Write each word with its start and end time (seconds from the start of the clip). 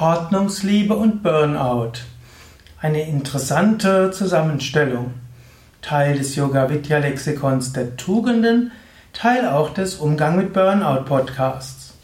Ordnungsliebe 0.00 0.96
und 0.96 1.22
Burnout. 1.22 1.92
Eine 2.80 3.02
interessante 3.02 4.10
Zusammenstellung. 4.10 5.14
Teil 5.82 6.18
des 6.18 6.34
Yoga 6.34 6.68
Vidya 6.68 6.98
Lexikons 6.98 7.72
der 7.72 7.96
Tugenden, 7.96 8.72
Teil 9.12 9.46
auch 9.46 9.72
des 9.72 9.94
Umgang 9.94 10.36
mit 10.36 10.52
Burnout 10.52 11.04
Podcasts. 11.04 11.94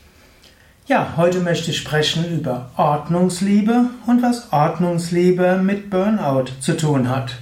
Ja, 0.87 1.15
heute 1.17 1.41
möchte 1.41 1.73
ich 1.73 1.79
sprechen 1.79 2.39
über 2.39 2.71
Ordnungsliebe 2.77 3.87
und 4.07 4.23
was 4.23 4.53
Ordnungsliebe 4.53 5.57
mit 5.57 5.91
Burnout 5.91 6.61
zu 6.61 6.77
tun 6.77 7.09
hat. 7.09 7.35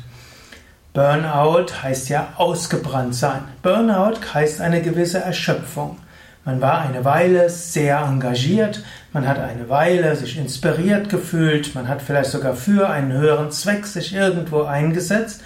Burnout 0.94 1.82
heißt 1.82 2.08
ja 2.08 2.28
ausgebrannt 2.36 3.14
sein. 3.14 3.42
Burnout 3.62 4.20
heißt 4.32 4.62
eine 4.62 4.80
gewisse 4.80 5.18
Erschöpfung. 5.18 5.98
Man 6.44 6.60
war 6.60 6.80
eine 6.80 7.04
Weile 7.04 7.50
sehr 7.50 7.98
engagiert, 8.00 8.82
man 9.12 9.28
hat 9.28 9.38
eine 9.38 9.68
Weile 9.68 10.16
sich 10.16 10.38
inspiriert 10.38 11.08
gefühlt, 11.10 11.74
man 11.74 11.88
hat 11.88 12.00
vielleicht 12.00 12.30
sogar 12.30 12.54
für 12.54 12.88
einen 12.88 13.12
höheren 13.12 13.50
Zweck 13.50 13.86
sich 13.86 14.14
irgendwo 14.14 14.62
eingesetzt 14.62 15.42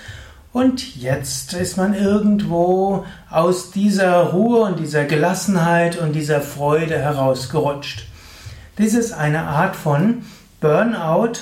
und 0.53 0.97
jetzt 0.97 1.55
ist 1.55 1.79
man 1.79 1.95
irgendwo 1.95 3.07
aus 3.31 3.71
dieser 3.71 4.19
Ruhe 4.19 4.61
und 4.61 4.79
dieser 4.79 5.05
Gelassenheit 5.05 5.99
und 5.99 6.13
dieser 6.13 6.43
Freude 6.43 6.99
herausgerutscht. 6.99 8.07
Dies 8.77 8.93
ist 8.95 9.13
eine 9.13 9.45
Art 9.45 9.75
von 9.75 10.27
Burnout, 10.61 11.41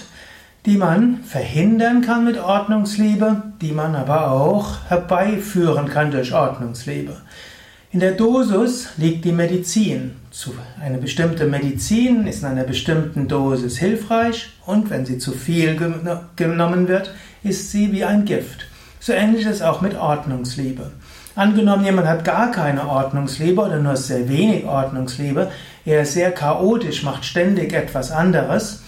die 0.65 0.77
man 0.77 1.25
verhindern 1.25 2.03
kann 2.03 2.25
mit 2.25 2.39
Ordnungsliebe, 2.39 3.43
die 3.61 3.73
man 3.73 3.97
aber 3.97 4.31
auch 4.31 4.79
herbeiführen 4.89 5.89
kann 5.89 6.13
durch 6.13 6.33
Ordnungsliebe. 6.33 7.17
In 7.93 7.99
der 7.99 8.13
Dosis 8.13 8.91
liegt 8.99 9.25
die 9.25 9.33
Medizin. 9.33 10.13
Eine 10.81 10.99
bestimmte 10.99 11.47
Medizin 11.47 12.25
ist 12.29 12.43
in 12.43 12.49
einer 12.49 12.63
bestimmten 12.63 13.27
Dosis 13.27 13.79
hilfreich 13.79 14.51
und 14.65 14.91
wenn 14.91 15.05
sie 15.05 15.19
zu 15.19 15.33
viel 15.33 15.75
genommen 16.37 16.87
wird, 16.87 17.13
ist 17.43 17.73
sie 17.73 17.91
wie 17.91 18.05
ein 18.05 18.25
Gift. 18.27 18.67
So 19.01 19.13
ähnlich 19.13 19.45
ist 19.45 19.57
es 19.57 19.63
auch 19.63 19.81
mit 19.81 19.97
Ordnungsliebe. 19.97 20.93
Angenommen, 21.35 21.85
jemand 21.85 22.07
hat 22.07 22.25
gar 22.25 22.53
keine 22.53 22.87
Ordnungsliebe 22.87 23.61
oder 23.61 23.81
nur 23.81 23.97
sehr 23.97 24.29
wenig 24.29 24.67
Ordnungsliebe, 24.67 25.51
er 25.85 26.03
ist 26.03 26.13
sehr 26.13 26.31
chaotisch, 26.31 27.03
macht 27.03 27.25
ständig 27.25 27.73
etwas 27.73 28.13
anderes, 28.13 28.85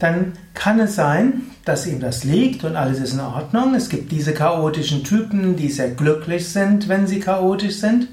dann 0.00 0.32
kann 0.54 0.80
es 0.80 0.96
sein, 0.96 1.42
dass 1.64 1.86
ihm 1.86 2.00
das 2.00 2.24
liegt 2.24 2.64
und 2.64 2.74
alles 2.74 2.98
ist 2.98 3.12
in 3.12 3.20
Ordnung. 3.20 3.74
Es 3.74 3.88
gibt 3.88 4.10
diese 4.10 4.32
chaotischen 4.32 5.04
Typen, 5.04 5.56
die 5.56 5.68
sehr 5.68 5.90
glücklich 5.90 6.48
sind, 6.48 6.88
wenn 6.88 7.06
sie 7.06 7.20
chaotisch 7.20 7.76
sind. 7.76 8.08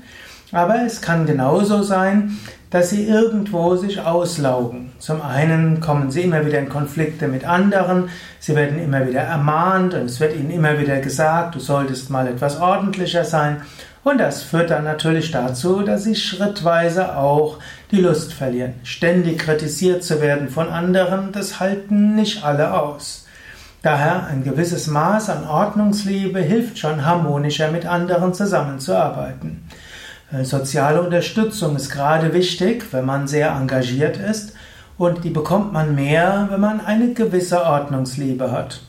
Aber 0.52 0.84
es 0.86 1.02
kann 1.02 1.26
genauso 1.26 1.82
sein, 1.82 2.38
dass 2.70 2.90
sie 2.90 3.08
irgendwo 3.08 3.76
sich 3.76 4.02
auslaugen. 4.02 4.92
Zum 5.00 5.22
einen 5.22 5.80
kommen 5.80 6.12
sie 6.12 6.22
immer 6.22 6.46
wieder 6.46 6.60
in 6.60 6.70
Konflikte 6.70 7.28
mit 7.28 7.46
anderen, 7.46 8.10
sie 8.40 8.56
werden 8.56 8.80
immer 8.80 9.08
wieder 9.08 9.22
ermahnt 9.22 9.94
und 9.94 10.06
es 10.06 10.20
wird 10.20 10.36
ihnen 10.36 10.52
immer 10.52 10.78
wieder 10.80 11.00
gesagt, 11.00 11.56
du 11.56 11.60
solltest 11.60 12.10
mal 12.10 12.28
etwas 12.28 12.60
ordentlicher 12.60 13.24
sein. 13.24 13.62
Und 14.04 14.20
das 14.20 14.44
führt 14.44 14.70
dann 14.70 14.84
natürlich 14.84 15.32
dazu, 15.32 15.82
dass 15.82 16.04
sie 16.04 16.16
schrittweise 16.16 17.18
auch 17.18 17.60
die 17.92 18.02
Lust 18.02 18.34
verlieren. 18.34 18.76
Ständig 18.84 19.40
kritisiert 19.40 20.04
zu 20.04 20.22
werden 20.22 20.50
von 20.50 20.70
anderen, 20.70 21.32
das 21.32 21.60
halten 21.60 22.16
nicht 22.16 22.44
alle 22.44 22.80
aus. 22.80 23.26
Daher 23.82 24.28
ein 24.28 24.44
gewisses 24.44 24.88
Maß 24.88 25.30
an 25.30 25.48
Ordnungsliebe 25.48 26.40
hilft 26.40 26.80
schon 26.80 27.06
harmonischer 27.06 27.72
mit 27.72 27.86
anderen 27.86 28.34
zusammenzuarbeiten. 28.34 29.68
Äh, 30.32 30.44
soziale 30.44 31.02
Unterstützung 31.02 31.76
ist 31.76 31.90
gerade 31.90 32.34
wichtig, 32.34 32.86
wenn 32.92 33.06
man 33.06 33.28
sehr 33.28 33.52
engagiert 33.52 34.18
ist 34.18 34.54
und 34.98 35.24
die 35.24 35.30
bekommt 35.30 35.74
man 35.74 35.96
mehr, 35.96 36.48
wenn 36.50 36.60
man 36.60 36.84
eine 36.84 37.14
gewisse 37.14 37.64
Ordnungsliebe 37.64 38.52
hat. 38.52 38.82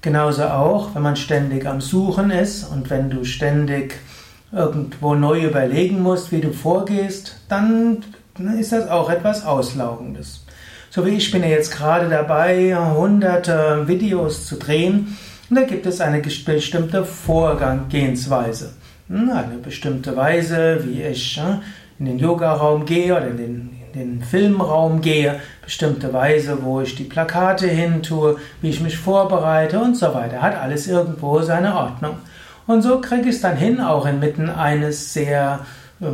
Genauso 0.00 0.44
auch, 0.44 0.94
wenn 0.94 1.02
man 1.02 1.16
ständig 1.16 1.66
am 1.66 1.80
Suchen 1.80 2.30
ist 2.30 2.64
und 2.64 2.90
wenn 2.90 3.08
du 3.08 3.24
ständig 3.24 4.00
irgendwo 4.52 5.14
neu 5.14 5.44
überlegen 5.44 6.02
musst, 6.02 6.30
wie 6.30 6.40
du 6.40 6.52
vorgehst, 6.52 7.40
dann 7.48 8.04
ist 8.58 8.72
das 8.72 8.88
auch 8.88 9.10
etwas 9.10 9.44
Auslaugendes. 9.44 10.44
So 10.90 11.06
wie 11.06 11.16
ich 11.16 11.30
bin 11.30 11.42
ja 11.42 11.48
jetzt 11.48 11.74
gerade 11.74 12.08
dabei, 12.08 12.76
hunderte 12.76 13.88
Videos 13.88 14.46
zu 14.46 14.56
drehen 14.56 15.16
und 15.48 15.56
da 15.56 15.62
gibt 15.62 15.86
es 15.86 16.00
eine 16.00 16.20
bestimmte 16.20 17.04
Vorgehensweise. 17.04 18.74
Hm, 19.08 19.30
eine 19.30 19.56
bestimmte 19.56 20.16
Weise, 20.16 20.80
wie 20.84 21.02
ich 21.02 21.40
in 21.98 22.06
den 22.06 22.18
Yoga-Raum 22.18 22.84
gehe 22.84 23.14
oder 23.14 23.28
in 23.28 23.36
den, 23.36 23.70
in 23.92 24.00
den 24.00 24.22
Filmraum 24.22 25.00
gehe, 25.00 25.40
bestimmte 25.62 26.12
Weise, 26.12 26.58
wo 26.62 26.80
ich 26.80 26.94
die 26.94 27.04
Plakate 27.04 27.68
hin 27.68 28.02
tue, 28.02 28.36
wie 28.60 28.70
ich 28.70 28.80
mich 28.80 28.96
vorbereite 28.96 29.78
und 29.78 29.96
so 29.96 30.14
weiter. 30.14 30.40
Hat 30.40 30.56
alles 30.56 30.86
irgendwo 30.86 31.40
seine 31.42 31.76
Ordnung. 31.76 32.16
Und 32.66 32.82
so 32.82 33.00
kriege 33.00 33.28
ich 33.28 33.36
es 33.36 33.40
dann 33.40 33.56
hin, 33.56 33.80
auch 33.80 34.06
inmitten 34.06 34.48
eines 34.48 35.12
sehr 35.12 35.60
äh, 36.00 36.06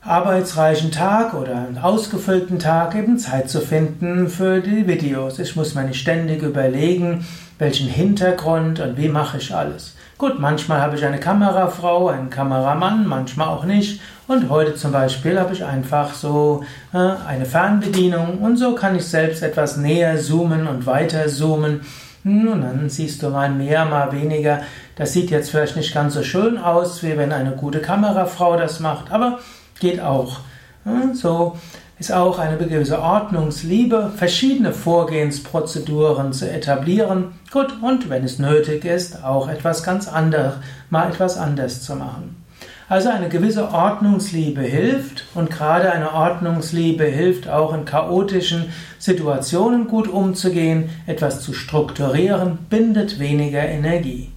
arbeitsreichen 0.00 0.92
Tag 0.92 1.34
oder 1.34 1.56
einen 1.56 1.78
ausgefüllten 1.78 2.58
Tag 2.58 2.94
eben 2.94 3.18
Zeit 3.18 3.50
zu 3.50 3.60
finden 3.60 4.28
für 4.28 4.60
die 4.60 4.86
Videos. 4.86 5.38
Ich 5.38 5.56
muss 5.56 5.74
mir 5.74 5.84
nicht 5.84 6.00
ständig 6.00 6.42
überlegen, 6.42 7.26
welchen 7.58 7.88
Hintergrund 7.88 8.80
und 8.80 8.96
wie 8.96 9.08
mache 9.08 9.38
ich 9.38 9.54
alles. 9.54 9.96
Gut, 10.18 10.38
manchmal 10.38 10.80
habe 10.80 10.96
ich 10.96 11.04
eine 11.04 11.20
Kamerafrau, 11.20 12.08
einen 12.08 12.30
Kameramann, 12.30 13.06
manchmal 13.06 13.48
auch 13.48 13.64
nicht. 13.64 14.00
Und 14.28 14.48
heute 14.48 14.74
zum 14.74 14.92
Beispiel 14.92 15.38
habe 15.38 15.52
ich 15.52 15.64
einfach 15.64 16.14
so 16.14 16.64
äh, 16.94 16.96
eine 16.96 17.44
Fernbedienung 17.44 18.38
und 18.38 18.56
so 18.56 18.74
kann 18.74 18.96
ich 18.96 19.04
selbst 19.04 19.42
etwas 19.42 19.76
näher 19.76 20.18
zoomen 20.18 20.66
und 20.68 20.86
weiter 20.86 21.28
zoomen. 21.28 21.82
Und 22.26 22.62
dann 22.62 22.88
siehst 22.88 23.22
du 23.22 23.30
mal 23.30 23.50
mehr, 23.50 23.84
mal 23.84 24.10
weniger. 24.10 24.62
Das 24.96 25.12
sieht 25.12 25.30
jetzt 25.30 25.50
vielleicht 25.50 25.76
nicht 25.76 25.94
ganz 25.94 26.14
so 26.14 26.24
schön 26.24 26.58
aus, 26.58 27.04
wie 27.04 27.16
wenn 27.16 27.32
eine 27.32 27.52
gute 27.52 27.80
Kamerafrau 27.80 28.56
das 28.56 28.80
macht, 28.80 29.12
aber 29.12 29.38
geht 29.78 30.00
auch. 30.00 30.40
Hm, 30.82 31.14
so 31.14 31.56
ist 32.00 32.12
auch 32.12 32.40
eine 32.40 32.56
gewisse 32.56 33.00
Ordnungsliebe, 33.00 34.10
verschiedene 34.16 34.72
Vorgehensprozeduren 34.72 36.32
zu 36.32 36.50
etablieren. 36.50 37.34
Gut, 37.52 37.80
und 37.80 38.10
wenn 38.10 38.24
es 38.24 38.40
nötig 38.40 38.84
ist, 38.84 39.22
auch 39.22 39.48
etwas 39.48 39.84
ganz 39.84 40.08
anderes, 40.08 40.54
mal 40.90 41.08
etwas 41.08 41.38
anders 41.38 41.82
zu 41.82 41.94
machen. 41.94 42.45
Also 42.88 43.08
eine 43.08 43.28
gewisse 43.28 43.72
Ordnungsliebe 43.72 44.60
hilft 44.60 45.24
und 45.34 45.50
gerade 45.50 45.90
eine 45.90 46.12
Ordnungsliebe 46.12 47.02
hilft 47.02 47.48
auch 47.48 47.74
in 47.74 47.84
chaotischen 47.84 48.72
Situationen 49.00 49.88
gut 49.88 50.06
umzugehen, 50.06 50.90
etwas 51.04 51.40
zu 51.40 51.52
strukturieren, 51.52 52.58
bindet 52.70 53.18
weniger 53.18 53.66
Energie. 53.66 54.30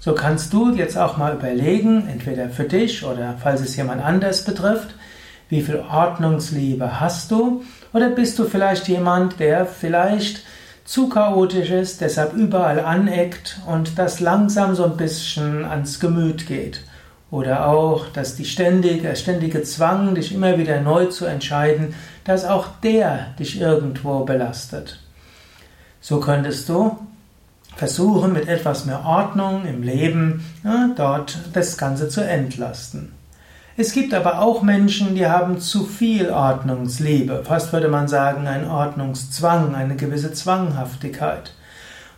So 0.00 0.14
kannst 0.14 0.52
du 0.52 0.74
jetzt 0.74 0.98
auch 0.98 1.16
mal 1.16 1.34
überlegen, 1.34 2.08
entweder 2.08 2.48
für 2.48 2.64
dich 2.64 3.04
oder 3.04 3.36
falls 3.40 3.60
es 3.60 3.76
jemand 3.76 4.02
anders 4.02 4.44
betrifft, 4.44 4.96
wie 5.48 5.62
viel 5.62 5.78
Ordnungsliebe 5.78 6.98
hast 6.98 7.30
du? 7.30 7.62
Oder 7.92 8.08
bist 8.08 8.36
du 8.36 8.46
vielleicht 8.46 8.88
jemand, 8.88 9.38
der 9.38 9.64
vielleicht 9.64 10.42
zu 10.84 11.08
chaotisch 11.08 11.70
ist, 11.70 12.00
deshalb 12.00 12.32
überall 12.32 12.80
aneckt 12.80 13.60
und 13.68 13.96
das 13.96 14.18
langsam 14.18 14.74
so 14.74 14.82
ein 14.86 14.96
bisschen 14.96 15.64
ans 15.64 16.00
Gemüt 16.00 16.48
geht? 16.48 16.80
Oder 17.32 17.66
auch, 17.66 18.08
dass 18.08 18.36
die 18.36 18.44
ständige, 18.44 19.00
der 19.00 19.14
ständige 19.14 19.62
Zwang, 19.62 20.14
dich 20.14 20.34
immer 20.34 20.58
wieder 20.58 20.82
neu 20.82 21.06
zu 21.06 21.24
entscheiden, 21.24 21.94
dass 22.24 22.44
auch 22.44 22.66
der 22.82 23.28
dich 23.38 23.58
irgendwo 23.58 24.26
belastet. 24.26 25.00
So 26.02 26.20
könntest 26.20 26.68
du 26.68 26.98
versuchen, 27.74 28.34
mit 28.34 28.48
etwas 28.48 28.84
mehr 28.84 29.06
Ordnung 29.06 29.64
im 29.64 29.82
Leben 29.82 30.44
ja, 30.62 30.90
dort 30.94 31.38
das 31.54 31.78
Ganze 31.78 32.10
zu 32.10 32.20
entlasten. 32.22 33.12
Es 33.78 33.92
gibt 33.92 34.12
aber 34.12 34.40
auch 34.40 34.60
Menschen, 34.60 35.14
die 35.14 35.26
haben 35.26 35.58
zu 35.58 35.86
viel 35.86 36.28
Ordnungsliebe, 36.28 37.44
fast 37.44 37.72
würde 37.72 37.88
man 37.88 38.08
sagen 38.08 38.46
ein 38.46 38.68
Ordnungszwang, 38.68 39.74
eine 39.74 39.96
gewisse 39.96 40.34
Zwanghaftigkeit. 40.34 41.54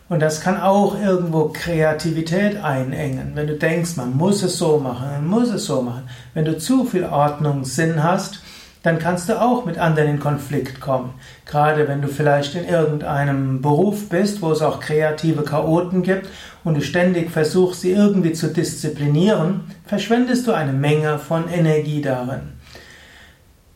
Und 0.07 0.21
das 0.21 0.41
kann 0.41 0.61
auch 0.61 1.01
irgendwo 1.01 1.49
Kreativität 1.51 2.63
einengen. 2.63 3.31
Wenn 3.33 3.47
du 3.47 3.55
denkst, 3.55 3.95
man 3.95 4.15
muss 4.15 4.43
es 4.43 4.57
so 4.57 4.77
machen, 4.77 5.07
man 5.09 5.27
muss 5.27 5.49
es 5.49 5.65
so 5.65 5.81
machen. 5.81 6.03
Wenn 6.35 6.45
du 6.45 6.57
zu 6.59 6.85
viel 6.85 7.05
Ordnungssinn 7.05 8.03
hast, 8.03 8.41
dann 8.83 8.99
kannst 8.99 9.29
du 9.29 9.41
auch 9.41 9.65
mit 9.65 9.79
anderen 9.79 10.09
in 10.11 10.19
Konflikt 10.19 10.79
kommen. 10.79 11.15
Gerade 11.47 11.87
wenn 11.87 12.03
du 12.03 12.07
vielleicht 12.07 12.53
in 12.53 12.65
irgendeinem 12.65 13.63
Beruf 13.63 14.09
bist, 14.09 14.43
wo 14.43 14.51
es 14.51 14.61
auch 14.61 14.79
kreative 14.79 15.41
Chaoten 15.41 16.03
gibt 16.03 16.29
und 16.63 16.75
du 16.75 16.81
ständig 16.81 17.31
versuchst, 17.31 17.81
sie 17.81 17.93
irgendwie 17.93 18.33
zu 18.33 18.53
disziplinieren, 18.53 19.61
verschwendest 19.87 20.45
du 20.45 20.51
eine 20.51 20.73
Menge 20.73 21.17
von 21.17 21.49
Energie 21.49 22.03
darin. 22.03 22.53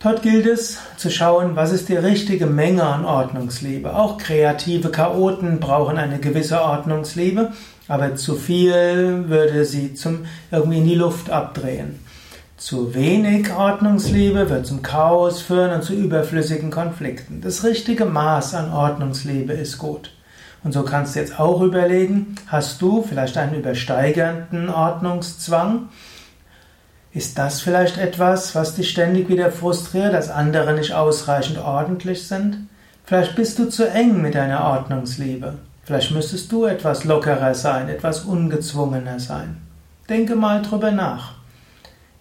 Dort 0.02 0.22
gilt 0.22 0.46
es 0.46 0.78
zu 0.96 1.12
schauen, 1.12 1.58
was 1.58 1.74
ist 1.74 1.90
die 1.90 1.98
richtige 1.98 2.46
Menge 2.46 2.84
an 2.84 3.04
Ordnungsliebe. 3.04 3.94
Auch 3.94 4.18
kreative 4.18 4.92
Chaoten 4.92 5.60
brauchen 5.60 5.98
eine 5.98 6.20
gewisse 6.20 6.62
Ordnungsliebe, 6.62 7.52
aber 7.90 8.16
zu 8.16 8.36
viel 8.36 9.26
würde 9.28 9.66
sie 9.66 9.96
zum 9.96 10.26
irgendwie 10.52 10.78
in 10.78 10.88
die 10.88 10.96
Luft 10.96 11.30
abdrehen. 11.30 12.00
Zu 12.56 12.96
wenig 12.96 13.52
Ordnungsliebe 13.52 14.50
wird 14.50 14.66
zum 14.66 14.82
Chaos 14.84 15.42
führen 15.42 15.72
und 15.72 15.84
zu 15.84 15.94
überflüssigen 15.94 16.72
Konflikten. 16.72 17.42
Das 17.42 17.66
richtige 17.66 18.06
Maß 18.06 18.56
an 18.56 18.72
Ordnungsliebe 18.72 19.52
ist 19.52 19.80
gut. 19.80 20.12
Und 20.64 20.72
so 20.74 20.84
kannst 20.84 21.16
du 21.16 21.20
jetzt 21.20 21.38
auch 21.38 21.62
überlegen, 21.62 22.36
hast 22.48 22.82
du 22.82 23.04
vielleicht 23.04 23.38
einen 23.38 23.56
übersteigernden 23.56 24.70
Ordnungszwang? 24.70 25.90
Ist 27.20 27.38
das 27.38 27.60
vielleicht 27.60 27.98
etwas, 27.98 28.56
was 28.56 28.76
dich 28.76 28.92
ständig 28.92 29.28
wieder 29.28 29.52
frustriert, 29.52 30.14
dass 30.14 30.30
andere 30.30 30.72
nicht 30.72 30.94
ausreichend 30.94 31.58
ordentlich 31.58 32.26
sind? 32.26 32.70
Vielleicht 33.04 33.36
bist 33.36 33.60
du 33.60 33.68
zu 33.68 33.90
eng 33.90 34.22
mit 34.22 34.36
deiner 34.36 34.64
Ordnungsliebe. 34.64 35.56
Vielleicht 35.84 36.12
müsstest 36.12 36.50
du 36.50 36.64
etwas 36.64 37.04
lockerer 37.04 37.56
sein, 37.56 37.90
etwas 37.90 38.22
ungezwungener 38.22 39.20
sein. 39.20 39.58
Denke 40.08 40.38
mal 40.38 40.62
drüber 40.62 40.92
nach 40.92 41.34